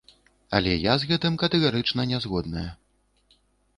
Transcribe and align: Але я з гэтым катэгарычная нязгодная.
Але 0.59 0.71
я 0.91 0.95
з 1.03 1.11
гэтым 1.11 1.37
катэгарычная 1.45 2.07
нязгодная. 2.13 2.67